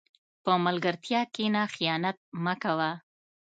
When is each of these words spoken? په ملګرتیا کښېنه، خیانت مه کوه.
په 0.43 0.51
ملګرتیا 0.65 1.21
کښېنه، 1.33 1.63
خیانت 1.75 2.17
مه 2.43 2.53
کوه. 2.63 2.91